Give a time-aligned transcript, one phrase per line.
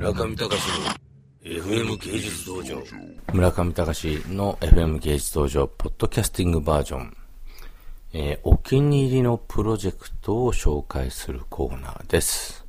[0.00, 0.94] 村上隆の
[1.44, 2.82] FM 芸術道場。
[3.34, 7.16] 村上隆の FM 芸術道場ポッドキャスティングバージョン、
[8.14, 12.66] えー、お気に入りのプロジェクトを紹介するコーナーです。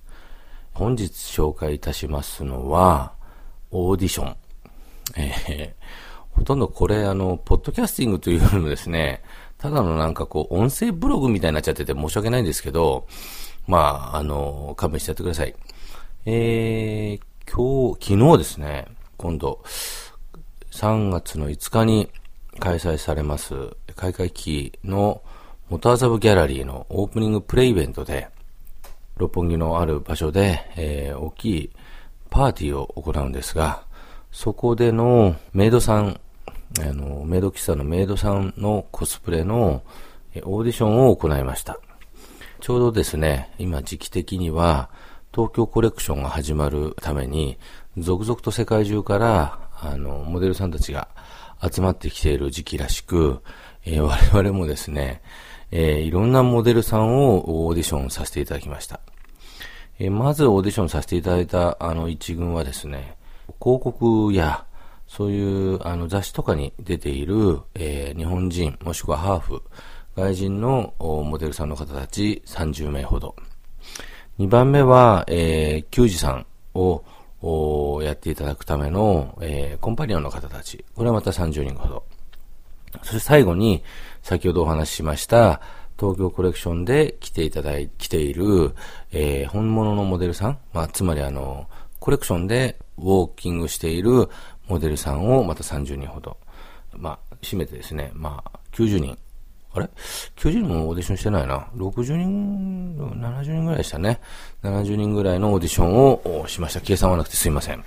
[0.73, 3.13] 本日紹介いたしますのは
[3.71, 4.35] オーディション、
[5.15, 9.23] えー、ほとんどこれあのポッドキャスティングというよりもですね
[9.57, 13.07] ただのなんかこう音声ブログみたいになっちゃってて申し訳ないんですけど
[13.67, 15.55] まあ、あの、勘弁してやってください。
[16.23, 18.85] えー、今日、昨日ですね、
[19.17, 19.63] 今度、
[20.69, 22.11] 3月の5日に
[22.59, 23.55] 開催されます、
[23.95, 25.23] 開会期の
[25.67, 28.29] モターザブギャラリーのオープニングプレイベントで、
[29.17, 31.71] 六本木のある場所で、えー、大きい
[32.29, 33.83] パーティーを行うんですが、
[34.31, 36.19] そこでのメイドさん、
[36.79, 39.81] あの、メイド喫茶のメイドさんのコスプレの
[40.43, 41.79] オーディションを行いました。
[42.59, 44.91] ちょうどですね、今時期的には、
[45.33, 47.57] 東京コレクションが始まるために、
[47.97, 51.07] 続々と世界中から、あの、モデルさんたちが
[51.61, 53.41] 集まってきている時期らしく、
[53.85, 55.21] えー、我々もですね、
[55.71, 58.99] えー、いろんなモデルさんをオーディションさせていただきました。
[59.99, 63.15] えー、まずオーディションさせていただいたあの一群はですね、
[63.61, 64.65] 広告や、
[65.07, 69.61] そういうあの雑誌とかに出ている、えー、日本人、もしくはハーフ、
[70.15, 73.35] 外人のモデルさんの方たち30名ほど。
[74.39, 77.03] 2番目は、えー、球児さんを
[78.03, 80.85] やっていただくための、えー、コンパニオンの方たち。
[80.95, 82.03] これはまた30人ほど。
[83.03, 83.83] そして最後に、
[84.21, 85.61] 先ほどお話ししました、
[85.99, 88.73] 東京コレクションで来ていただい、来ている、
[89.11, 91.67] えー、本物のモデルさん、まあ、つまりあの、
[91.99, 94.29] コレクションでウォーキングしている
[94.67, 96.37] モデルさんをまた30人ほど。
[96.93, 99.17] まあ、締めてですね、まあ、90人
[99.73, 99.89] あれ
[100.35, 101.67] ?90 人もオーディションしてないな。
[101.75, 104.19] 60人、70人ぐらいでしたね。
[104.63, 106.81] 70人ぐらいのオーディションをしました。
[106.81, 107.83] 計算はなくてすいません。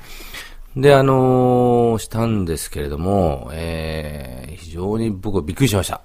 [0.77, 6.03] で、あのー、したんですけれども、えー、非常に僕はびっくりしました。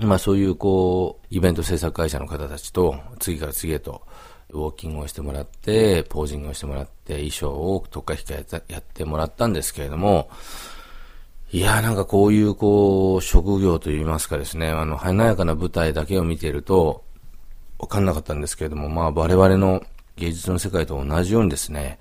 [0.00, 4.02] まあそういうこう、イベント制作会社の方たちと、次から次へと、
[4.50, 10.30] ウォーキングをしてもらって、ポージングをしてもらって、衣装を特化控えやってもらったんですけれども、
[11.54, 17.04] いやなんかこういう、こう、職業といいますかですね、あの、華やかな舞台だけを見ていると、
[17.78, 19.82] わかんなかったんですけれども、まあ、我々の
[20.16, 21.98] 芸術の世界と同じようにですね、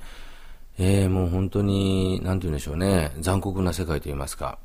[0.80, 4.58] えー、もう本当に、なんて言うんでしょうね、残酷な世界といいますか、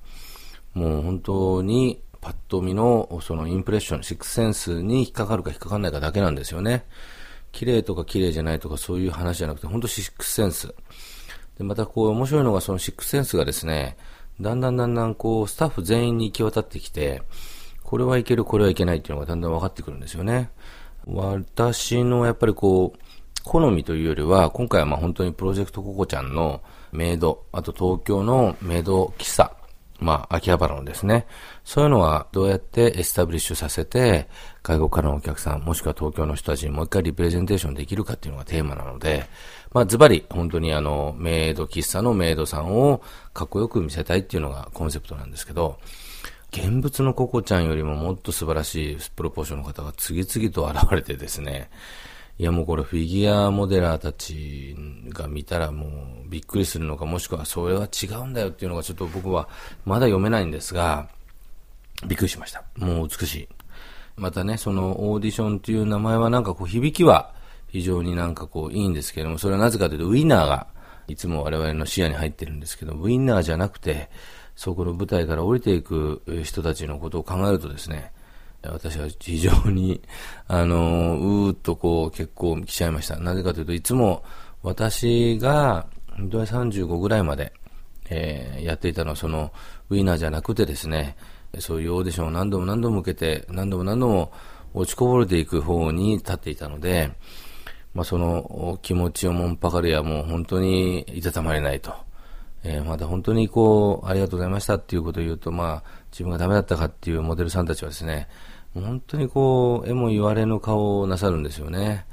[0.72, 6.84] もう本当に、パッと見の、そのインプレッション、シックスセンスに引っかかるか引っかかんないかだけなんですよね。
[7.50, 10.72] 綺麗とか綺麗じゃないとかそういう話じゃなくて、本当シックスセンス。
[11.58, 13.96] で、またこう面白いのがそのシックスセンスがですね、
[14.40, 17.22] だんだんだんだんこう、スタッフ全員に行き渡ってきて、
[17.82, 20.50] これはいける、これはいけないっていうのがだんだん分かってくるんですよね。
[21.06, 22.98] 私のやっぱりこう、
[23.44, 26.60] 好みというよりは、今回はまあ本当にプロジェクトココちゃんの
[26.92, 29.55] メイド、あと東京のメイド喫茶、
[29.98, 31.26] まあ、秋葉原のですね、
[31.64, 34.28] そういうのはどうやってエスタブリッシュさせて、
[34.62, 39.26] 外国からのお客さん、もしくは東京の人たちにもう一回リプレゼンテーションできるかっていうのがテーマなので、
[39.72, 43.02] まあ、ズバリ、本当にあの、メイド喫茶のメイドさんを
[43.32, 45.78] かっこよく見せたいっていうのがコンセプトなんですけど、
[46.52, 51.70] 現物のココちゃんよりももっと素晴らしいプロポーションの方が次々と現れてですね、
[52.38, 54.76] いやもうこれフィギュアモデラーたち
[55.08, 55.86] が見たらも
[56.26, 59.48] うびっくりするのか、もしくはそれは違うんだよっていうのがちょっと僕は
[59.84, 61.08] まだ読めないんですが、
[62.06, 62.62] びっくりしました。
[62.76, 63.48] もう美しい。
[64.16, 67.32] またね、そのオーディションっていう名前はなんかこう響きは
[67.68, 70.66] 非常になんかこういいんですけども、それはなぜかというとウィナーが
[71.08, 74.10] いつも我々の視野に入ってるんですけど、ウィナーじゃなくて、
[74.56, 78.12] そこの舞台から降りていく人たちのことを考えるとですね、
[78.62, 80.00] 私は非常に、
[80.48, 83.18] あの、うーっとこう結構来ちゃいました。
[83.18, 84.24] なぜかというといつも
[84.62, 85.86] 私が、
[86.16, 87.52] 本当に35ぐらいまで、
[88.08, 89.52] えー、やっていたのはその
[89.90, 91.16] ウィーナーじゃなくてですね、
[91.58, 94.32] そういうオーディションを何度も何度も受けて、何度も何度も
[94.74, 97.12] 落ちこぼれていく方に立っていたので、
[97.94, 101.94] まあ、その気持ちをもんぱかるやもう本当にいたたまれないと。
[102.62, 108.28] えー、まだ本当にこう、ありがとうございましたっていうことを言うと、まあ、自分がダメだったかっていうモデルさんたちはですね、
[108.80, 112.06] 本当にこう、絵も言われぬ顔をなさるんですよね。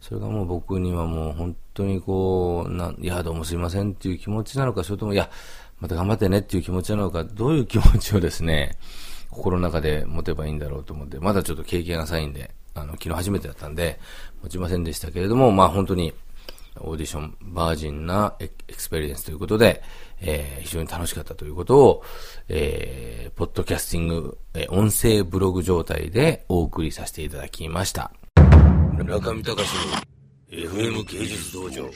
[0.00, 5.30] それがもう僕にはもう本当にこう、な、いや、どうもすいませんっていう気持ちなのか、それとも、いや、
[5.80, 8.76] また頑張ってねっていう気持ちなのか、どういう気持ちをですね、
[9.30, 14.00] 心の中で持てばいいんだろうと思って、まだちょっと経験が浅いんで、あの、昨日初めてだったんで、
[14.42, 16.14] 持ちませんでしたけれども、まあ本当に、
[16.80, 19.82] オーディション、 virgin な experience ということで、
[20.20, 22.04] えー、非常に楽しかったということを、
[22.48, 28.12] えー、ポッドキャスティング、えー、音声ブログ状態でお送りさせていただきました。
[28.96, 29.58] 村上隆の
[30.50, 31.88] FM 芸術道場。